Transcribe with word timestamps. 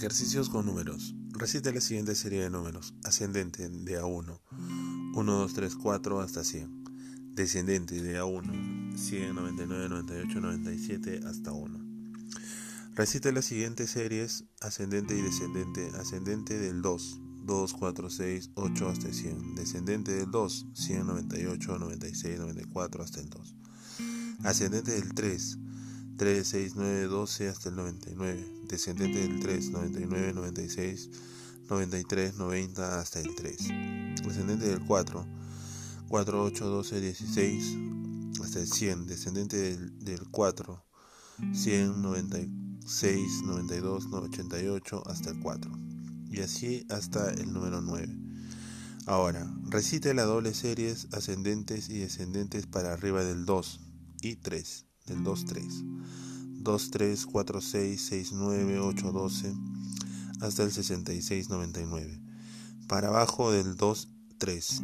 Ejercicios 0.00 0.48
con 0.48 0.64
números. 0.64 1.14
Recite 1.28 1.74
la 1.74 1.80
siguiente 1.82 2.14
serie 2.14 2.40
de 2.44 2.48
números. 2.48 2.94
Ascendente 3.04 3.68
de 3.68 4.00
A1. 4.00 4.40
1, 5.14 5.32
2, 5.32 5.52
3, 5.52 5.76
4 5.76 6.20
hasta 6.20 6.42
100. 6.42 7.34
Descendente 7.34 8.00
de 8.00 8.18
A1. 8.18 8.96
100, 8.96 9.34
99, 9.34 9.90
98, 9.90 10.40
97 10.40 11.20
hasta 11.26 11.52
1. 11.52 11.78
Recite 12.94 13.30
las 13.30 13.44
siguientes 13.44 13.90
series. 13.90 14.46
Ascendente 14.62 15.14
y 15.18 15.20
descendente. 15.20 15.90
Ascendente 15.94 16.58
del 16.58 16.80
2. 16.80 17.20
2, 17.44 17.74
4, 17.74 18.08
6, 18.08 18.50
8 18.54 18.88
hasta 18.88 19.12
100. 19.12 19.54
Descendente 19.54 20.12
del 20.12 20.30
2. 20.30 20.66
100, 20.72 21.06
98, 21.08 21.78
96, 21.78 22.38
94 22.38 23.02
hasta 23.02 23.20
el 23.20 23.28
2. 23.28 23.54
Ascendente 24.44 24.92
del 24.92 25.12
3. 25.12 25.58
3, 26.20 26.46
6, 26.46 26.72
9, 26.76 27.04
12 27.04 27.48
hasta 27.48 27.70
el 27.70 27.76
99, 27.76 28.46
descendente 28.68 29.20
del 29.20 29.40
3, 29.40 29.70
99, 29.70 30.34
96, 30.34 31.08
93, 31.66 32.34
90 32.34 33.00
hasta 33.00 33.20
el 33.20 33.34
3, 33.34 33.56
descendente 34.22 34.66
del 34.66 34.84
4, 34.84 35.26
4, 36.08 36.44
8, 36.44 36.66
12, 36.66 37.00
16 37.00 37.76
hasta 38.42 38.60
el 38.60 38.66
100, 38.66 39.06
descendente 39.06 39.56
del, 39.56 39.98
del 40.04 40.28
4, 40.30 40.84
100, 41.54 42.02
96, 42.02 43.42
92, 43.46 44.08
88 44.12 45.02
hasta 45.06 45.30
el 45.30 45.40
4, 45.40 45.72
y 46.30 46.40
así 46.40 46.86
hasta 46.90 47.30
el 47.30 47.50
número 47.50 47.80
9. 47.80 48.14
Ahora, 49.06 49.50
recite 49.70 50.12
la 50.12 50.24
doble 50.24 50.52
series 50.52 51.08
ascendentes 51.12 51.88
y 51.88 51.96
descendentes 51.96 52.66
para 52.66 52.92
arriba 52.92 53.24
del 53.24 53.46
2 53.46 53.80
y 54.20 54.36
3 54.36 54.89
del 55.10 55.24
2, 55.24 55.44
3. 55.44 55.84
2, 56.62 56.90
3, 56.90 57.26
4, 57.26 57.60
6, 57.60 58.00
6, 58.00 58.32
9, 58.32 58.78
8, 58.78 59.12
12 59.12 59.54
hasta 60.40 60.62
el 60.62 60.72
66, 60.72 61.50
99. 61.50 62.20
Para 62.86 63.08
abajo 63.08 63.50
del 63.50 63.76
2, 63.76 64.08
3. 64.38 64.82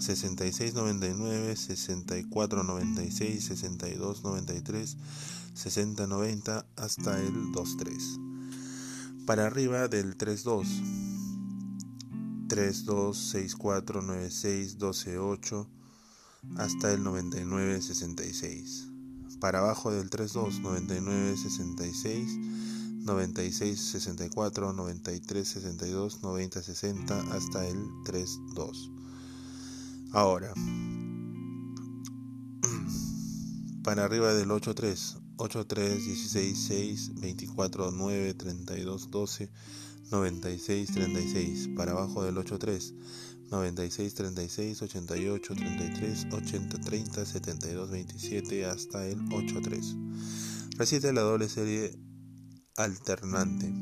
66, 0.00 0.74
99, 0.74 1.56
64, 1.56 2.64
96, 2.64 3.44
62, 3.44 4.24
93, 4.24 4.96
60, 5.54 6.06
90 6.06 6.66
hasta 6.76 7.20
el 7.20 7.52
2, 7.52 7.76
3. 7.76 8.20
Para 9.26 9.46
arriba 9.46 9.88
del 9.88 10.16
3, 10.16 10.42
2. 10.42 10.68
3, 12.48 12.84
2, 12.84 13.16
6, 13.16 13.56
4, 13.56 14.02
9, 14.02 14.30
6, 14.30 14.78
12, 14.78 15.18
8 15.18 15.68
hasta 16.56 16.92
el 16.92 17.02
99, 17.02 17.80
66 17.80 18.93
para 19.40 19.60
abajo 19.60 19.90
del 19.90 20.10
32, 20.10 20.60
99, 20.60 21.36
66, 21.36 22.38
96, 23.04 23.80
64, 23.80 24.72
93, 24.72 25.48
62, 25.48 26.22
90, 26.22 26.62
60 26.62 27.20
hasta 27.34 27.66
el 27.66 27.84
32. 28.04 28.90
Ahora, 30.12 30.52
para 33.82 34.04
arriba 34.04 34.32
del 34.32 34.50
83, 34.50 35.18
83, 35.36 36.06
16, 36.06 36.66
6, 36.66 37.20
24, 37.20 37.90
9, 37.90 38.34
32, 38.34 39.10
12, 39.10 39.50
96, 40.10 40.92
36. 40.92 41.68
Para 41.76 41.92
abajo 41.92 42.22
del 42.22 42.38
83, 42.38 42.94
96, 43.50 44.14
36, 44.14 44.82
88, 44.82 45.54
33, 45.54 46.26
80, 46.32 46.80
30, 46.80 47.24
72, 47.24 47.90
27 47.90 48.64
hasta 48.66 49.06
el 49.06 49.20
83. 49.32 49.96
Recite 50.76 51.12
la 51.12 51.20
doble 51.20 51.48
serie 51.48 51.98
alternante. 52.76 53.72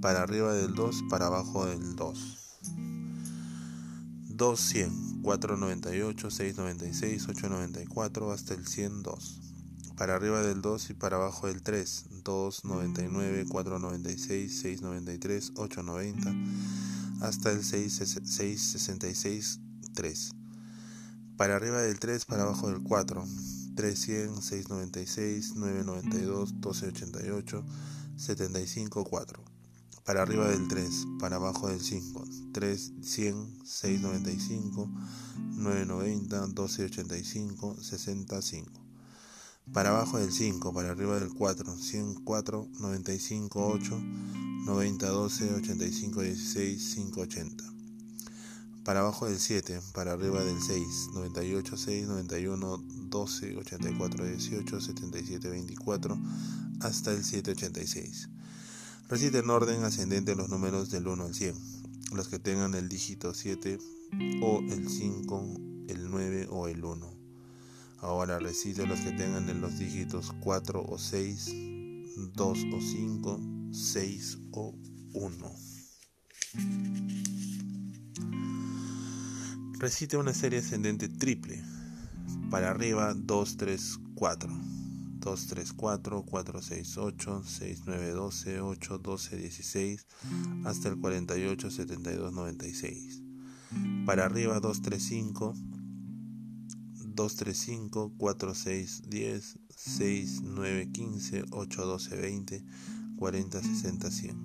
Para 0.00 0.22
arriba 0.22 0.54
del 0.54 0.74
2, 0.74 1.04
para 1.10 1.26
abajo 1.26 1.66
del 1.66 1.96
2. 1.96 2.36
2, 4.28 4.60
100, 4.60 5.22
4, 5.22 5.56
98, 5.58 6.30
6, 6.30 6.56
96, 6.56 7.28
8, 7.28 7.48
94 7.48 8.32
hasta 8.32 8.54
el 8.54 8.66
102. 8.66 9.40
Para 9.96 10.14
arriba 10.14 10.40
del 10.40 10.62
2 10.62 10.90
y 10.90 10.94
para 10.94 11.16
abajo 11.16 11.46
del 11.48 11.62
3. 11.62 12.06
2, 12.24 12.64
99, 12.64 13.44
4, 13.50 13.78
96, 13.78 14.60
6, 14.62 14.82
93, 14.82 15.52
8, 15.56 15.82
90 15.82 16.34
hasta 17.20 17.52
el 17.52 17.64
666 17.64 19.60
3. 19.94 20.30
Para 21.36 21.56
arriba 21.56 21.80
del 21.80 21.98
3, 21.98 22.24
para 22.24 22.44
abajo 22.44 22.68
del 22.68 22.82
4. 22.82 23.24
300, 23.76 24.44
696, 24.44 25.56
992, 25.56 26.52
1288, 26.54 27.64
75 28.16 29.04
4. 29.04 29.42
Para 30.04 30.22
arriba 30.22 30.48
del 30.48 30.68
3, 30.68 31.06
para 31.18 31.36
abajo 31.36 31.68
del 31.68 31.80
5. 31.80 32.24
300, 32.52 33.68
695, 33.68 34.90
990, 35.56 36.46
1285, 36.46 37.76
65 37.82 38.80
para 39.72 39.90
abajo 39.90 40.18
del 40.18 40.32
5, 40.32 40.74
para 40.74 40.90
arriba 40.90 41.20
del 41.20 41.32
4, 41.32 41.76
104, 41.76 42.68
95, 42.80 43.66
8, 43.68 44.02
90, 44.64 45.08
12, 45.08 45.54
85, 45.54 46.22
16, 46.22 46.92
5, 46.94 47.20
80. 47.20 47.64
Para 48.84 49.00
abajo 49.00 49.26
del 49.26 49.38
7, 49.38 49.80
para 49.94 50.12
arriba 50.12 50.42
del 50.44 50.60
6, 50.60 51.10
98, 51.14 51.76
6, 51.76 52.06
91, 52.06 52.84
12, 53.10 53.56
84, 53.56 54.26
18, 54.26 54.80
77, 54.80 55.48
24, 55.48 56.18
hasta 56.80 57.12
el 57.12 57.24
786. 57.24 58.28
Recite 59.08 59.38
en 59.38 59.50
orden 59.50 59.82
ascendente 59.84 60.34
los 60.34 60.48
números 60.48 60.90
del 60.90 61.08
1 61.08 61.24
al 61.24 61.34
100, 61.34 61.54
los 62.12 62.28
que 62.28 62.38
tengan 62.38 62.74
el 62.74 62.88
dígito 62.88 63.34
7 63.34 63.78
o 64.42 64.60
el 64.60 64.88
5, 64.88 65.54
el 65.88 66.10
9 66.10 66.48
o 66.50 66.68
el 66.68 66.84
1. 66.84 67.20
Ahora 67.98 68.38
recite 68.38 68.86
los 68.86 69.00
que 69.00 69.12
tengan 69.12 69.48
en 69.50 69.60
los 69.60 69.78
dígitos 69.78 70.32
4 70.40 70.84
o 70.88 70.98
6, 70.98 71.52
2 72.34 72.58
o 72.72 72.80
5, 72.80 73.59
6 73.72 74.38
o 74.52 74.74
1. 75.14 75.52
Recite 79.78 80.16
una 80.16 80.34
serie 80.34 80.58
ascendente 80.58 81.08
triple. 81.08 81.62
Para 82.50 82.70
arriba 82.70 83.14
2, 83.14 83.56
3, 83.56 83.98
4. 84.14 84.80
2, 85.20 85.46
3, 85.46 85.72
4, 85.72 86.24
4, 86.24 86.62
6, 86.62 86.96
8, 86.98 87.42
6, 87.44 87.82
9, 87.86 88.10
12, 88.10 88.60
8, 88.60 88.98
12, 88.98 89.36
16, 89.36 90.06
hasta 90.64 90.88
el 90.88 90.98
48, 90.98 91.70
72, 91.70 92.32
96. 92.32 93.22
Para 94.06 94.24
arriba 94.26 94.60
2, 94.60 94.82
3, 94.82 95.02
5, 95.02 95.54
2, 97.14 97.36
3, 97.36 97.56
5, 97.58 98.14
4, 98.16 98.54
6, 98.54 99.02
10, 99.08 99.58
6, 99.76 100.42
9, 100.42 100.90
15, 100.90 101.44
8, 101.50 101.86
12, 101.86 102.16
20, 102.16 102.64
40, 103.20 103.62
60, 103.62 104.10
100. 104.10 104.36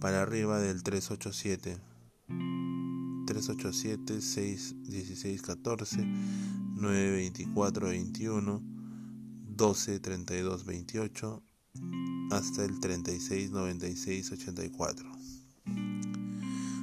Para 0.00 0.22
arriba 0.22 0.58
del 0.58 0.82
3, 0.82 1.12
8, 1.12 1.32
7, 1.32 1.78
3, 3.26 3.48
8, 3.48 3.72
7, 3.72 4.20
6, 4.20 4.74
16, 4.88 5.40
14, 5.40 6.04
9, 6.74 7.10
24, 7.12 7.86
21, 7.86 8.62
12, 9.56 10.00
32, 10.00 10.64
28, 10.64 11.42
hasta 12.32 12.64
el 12.64 12.80
36, 12.80 13.52
96, 13.52 14.32
84. 14.32 15.12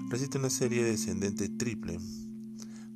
Recite 0.07 0.37
una 0.37 0.49
serie 0.49 0.85
descendente 0.85 1.49
triple 1.49 1.99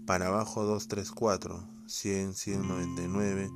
para 0.06 0.28
abajo 0.28 0.64
2, 0.64 0.88
3, 0.88 1.12
4, 1.12 1.68
100, 1.88 2.34
199, 2.36 3.50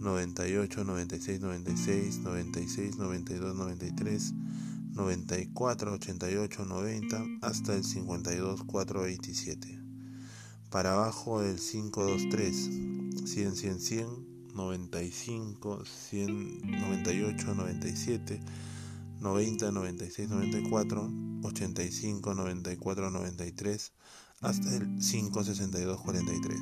98, 0.00 0.82
96, 0.82 1.40
96, 1.42 2.20
96, 2.20 2.96
92, 2.96 3.54
93, 3.54 4.34
94, 4.94 5.92
88, 5.92 6.64
90, 6.64 7.24
hasta 7.42 7.74
el 7.74 7.84
52, 7.84 8.64
4, 8.64 9.02
27. 9.02 9.78
Para 10.70 10.94
abajo 10.94 11.42
del 11.42 11.58
5, 11.58 12.02
2, 12.02 12.28
3, 12.30 12.56
100, 13.26 13.56
100, 13.56 13.80
100, 13.80 14.06
95, 14.54 15.84
100, 15.84 16.60
98, 16.62 17.54
97, 17.54 18.40
90, 19.20 19.70
96, 19.70 20.28
94, 20.30 21.10
85, 21.42 22.34
94, 22.34 23.10
93, 23.10 23.92
hasta 24.40 24.76
el 24.76 25.02
56243. 25.02 26.58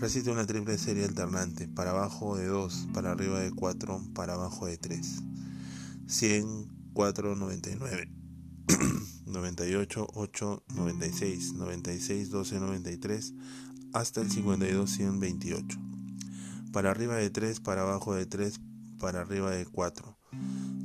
Recite 0.00 0.30
una 0.30 0.46
triple 0.46 0.78
serie 0.78 1.04
alternante, 1.04 1.66
para 1.66 1.90
abajo 1.90 2.36
de 2.36 2.46
2, 2.46 2.90
para 2.94 3.10
arriba 3.10 3.40
de 3.40 3.50
4, 3.50 4.00
para 4.14 4.34
abajo 4.34 4.66
de 4.66 4.78
3. 4.78 5.24
100, 6.06 6.68
4, 6.92 7.34
99. 7.34 8.08
98, 9.26 10.06
8, 10.14 10.64
96, 10.76 11.52
96, 11.54 12.30
12, 12.30 12.60
93, 12.60 13.34
hasta 13.92 14.20
el 14.20 14.30
52, 14.30 14.88
128. 14.88 15.78
Para 16.72 16.92
arriba 16.92 17.16
de 17.16 17.30
3, 17.30 17.58
para 17.58 17.82
abajo 17.82 18.14
de 18.14 18.26
3, 18.26 18.60
para 19.00 19.22
arriba 19.22 19.50
de 19.50 19.66
4. 19.66 20.16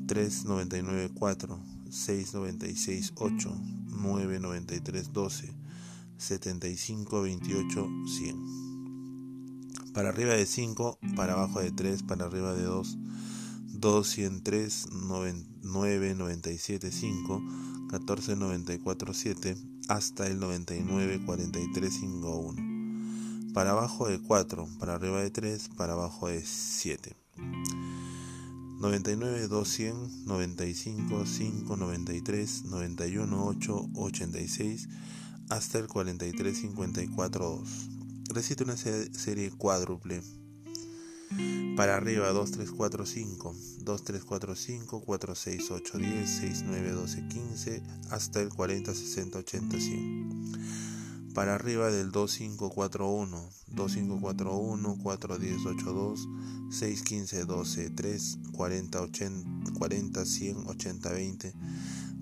3, 0.07 0.45
99, 0.45 1.11
4. 1.13 1.59
6, 1.91 2.33
96, 2.33 3.13
8, 3.17 3.61
9, 3.89 4.39
93, 4.39 5.13
12, 5.13 5.53
75, 6.17 7.21
28, 7.21 7.89
100. 8.07 8.72
Para 9.93 10.09
arriba 10.09 10.33
de 10.33 10.45
5, 10.45 10.97
para 11.15 11.33
abajo 11.33 11.61
de 11.61 11.71
3, 11.71 12.01
para 12.03 12.25
arriba 12.25 12.53
de 12.55 12.63
2, 12.63 12.97
2, 13.73 14.07
103, 14.07 14.87
9, 15.61 16.15
97, 16.15 16.91
5, 16.91 17.43
14, 17.89 18.35
94, 18.35 19.13
7, 19.13 19.55
hasta 19.89 20.25
el 20.25 20.39
99, 20.39 21.21
43, 21.25 21.93
5, 21.93 22.37
1. 22.39 23.53
Para 23.53 23.71
abajo 23.71 24.07
de 24.07 24.19
4, 24.19 24.67
para 24.79 24.95
arriba 24.95 25.21
de 25.21 25.29
3, 25.29 25.69
para 25.77 25.93
abajo 25.93 26.27
de 26.27 26.43
7. 26.43 27.15
99, 28.79 29.47
200, 29.47 30.11
95, 30.25 31.25
5, 31.25 31.77
93, 31.77 32.63
91, 32.65 33.45
8, 33.45 33.89
86 33.93 34.89
hasta 35.49 35.77
el 35.77 35.87
43, 35.87 36.57
54, 36.57 37.45
2. 37.45 38.02
Recite 38.29 38.63
una 38.63 38.77
serie 38.77 39.51
cuádruple. 39.51 40.21
Para 41.75 41.97
arriba 41.97 42.29
2, 42.29 42.51
3, 42.51 42.71
4, 42.71 43.05
5, 43.05 43.55
2, 43.79 44.03
3, 44.03 44.23
4, 44.23 44.55
5, 44.55 45.01
4, 45.01 45.35
6, 45.35 45.71
8, 45.71 45.97
10, 45.97 46.29
6, 46.29 46.63
9, 46.67 46.91
12, 46.91 47.27
15 47.27 47.83
hasta 48.11 48.41
el 48.41 48.49
40, 48.49 48.93
60, 48.93 49.39
80, 49.39 49.79
100 49.79 50.93
para 51.33 51.55
arriba 51.55 51.89
del 51.89 52.11
2541, 52.11 53.49
2541, 53.67 54.97
410, 55.01 55.65
82, 55.65 56.29
615, 56.69 57.45
12, 57.45 57.89
3, 57.89 58.39
40, 58.51 59.01
80, 59.01 59.71
40, 59.73 60.25
100, 60.25 60.67
80, 60.67 61.11
20, 61.11 61.53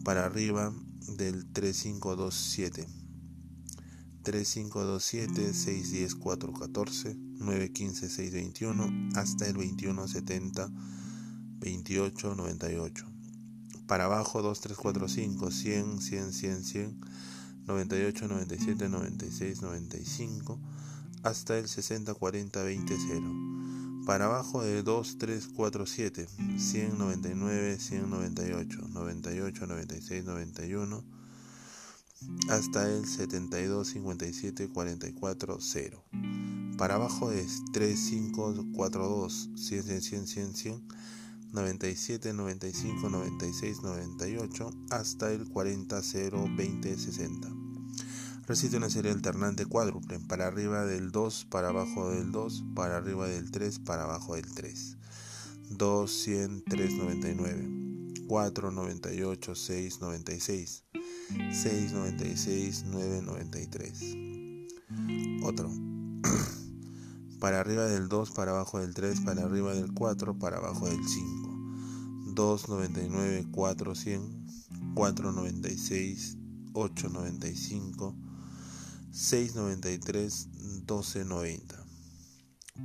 para 0.05 0.25
arriba 0.25 0.73
del 1.17 1.45
3527, 1.51 2.87
3527, 2.87 2.87
610, 2.87 2.87
414, 2.87 3.10
915, 7.39 8.07
621, 8.09 9.09
hasta 9.15 9.47
el 9.47 9.53
2170, 9.53 10.69
28, 11.59 12.35
98. 12.35 13.05
Para 13.87 14.05
abajo 14.05 14.41
2345, 14.41 15.51
100, 15.51 16.01
100, 16.01 16.33
100, 16.33 16.63
100 16.63 17.01
98, 17.67 18.27
97, 18.27 18.89
96, 18.89 19.61
95 19.61 20.59
hasta 21.23 21.57
el 21.57 21.67
60, 21.67 22.13
40, 22.13 22.63
20, 22.63 22.97
0. 22.97 24.03
Para 24.05 24.25
abajo 24.25 24.63
de 24.63 24.81
2, 24.81 25.17
3, 25.19 25.47
4, 25.55 25.85
7, 25.85 26.27
199, 26.57 27.77
198, 27.77 28.87
98, 28.89 29.67
96, 29.67 30.25
91 30.25 31.20
hasta 32.51 32.89
el 32.89 33.07
72, 33.07 33.87
57, 33.87 34.67
44, 34.67 35.57
0. 35.61 36.03
Para 36.77 36.95
abajo 36.95 37.29
de 37.29 37.47
3, 37.71 37.97
5, 37.97 38.65
4, 38.75 39.07
2, 39.07 39.49
100, 39.55 40.01
100, 40.01 40.27
100, 40.27 40.55
100, 40.55 40.87
97, 41.53 42.33
95, 42.33 43.09
96, 43.09 43.83
98 43.83 44.69
hasta 44.89 45.31
el 45.31 45.47
40, 45.47 46.01
0, 46.03 46.45
20, 46.57 46.97
60. 46.97 47.47
Recite 48.47 48.75
una 48.75 48.89
serie 48.89 49.13
alternante 49.13 49.65
cuádruple, 49.65 50.19
para 50.19 50.47
arriba 50.47 50.85
del 50.85 51.11
2, 51.11 51.45
para 51.49 51.69
abajo 51.69 52.11
del 52.11 52.33
2, 52.33 52.65
para 52.75 52.97
arriba 52.97 53.29
del 53.29 53.49
3, 53.49 53.79
para 53.79 54.03
abajo 54.03 54.35
del 54.35 54.53
3. 54.53 54.97
2, 55.69 56.11
100, 56.11 56.63
3, 56.65 56.93
99. 56.95 57.69
4, 58.27 58.71
98, 58.71 59.55
6, 59.55 60.01
96. 60.01 60.83
6, 61.51 61.93
96, 61.93 62.85
9, 62.87 63.21
93. 63.23 64.17
Otro. 65.43 65.71
para 67.39 67.59
arriba 67.59 67.85
del 67.85 68.07
2, 68.07 68.31
para 68.31 68.51
abajo 68.51 68.79
del 68.79 68.93
3, 68.93 69.21
para 69.21 69.43
arriba 69.43 69.73
del 69.73 69.93
4, 69.93 70.37
para 70.37 70.57
abajo 70.57 70.87
del 70.87 71.03
5. 71.03 71.49
2.99, 72.35 73.51
4, 73.51 73.95
100, 73.95 74.45
4.96, 74.95 76.37
8.95, 76.73 78.15
6.93, 79.11 80.85
12.90. 80.85 81.61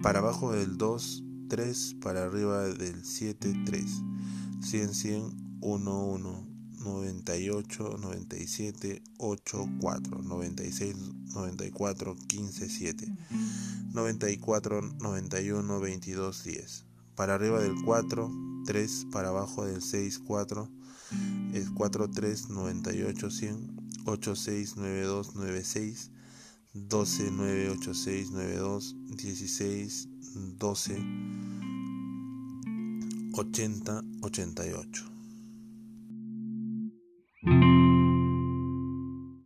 Para 0.02 0.18
abajo 0.18 0.52
del 0.52 0.76
2, 0.78 1.22
3, 1.48 1.96
para 2.02 2.24
arriba 2.24 2.62
del 2.64 3.04
7, 3.04 3.62
3. 3.64 4.02
100, 4.60 4.94
100, 4.94 5.58
1, 5.60 6.06
1, 6.06 6.55
98, 6.86 7.98
97, 7.98 9.02
8, 9.18 9.68
4, 9.80 10.22
96, 10.22 10.94
94, 11.34 12.16
15, 12.28 12.68
7, 12.68 13.12
94, 13.92 14.82
91, 15.00 15.80
22, 15.80 16.44
10. 16.44 16.84
Para 17.16 17.34
arriba 17.34 17.60
del 17.60 17.74
4, 17.84 18.30
3 18.66 19.06
para 19.10 19.30
abajo 19.30 19.66
del 19.66 19.82
6, 19.82 20.20
4 20.20 20.70
es 21.54 21.70
4, 21.70 22.10
3, 22.10 22.50
98, 22.50 23.30
100, 23.30 23.76
8, 24.04 24.36
6, 24.36 24.74
9, 24.76 25.02
2, 25.02 25.34
9, 25.34 25.64
6, 25.64 26.10
12, 26.74 27.30
9, 27.32 27.70
8, 27.70 27.94
6, 27.94 28.30
9, 28.30 28.56
2, 28.56 28.96
16, 29.16 30.08
12, 30.58 31.04
80, 33.32 34.02
88. 34.22 35.15